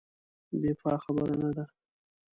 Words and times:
دفاع 0.63 0.97
خبره 1.03 1.35
نه 1.41 1.49
ده. 1.55 1.65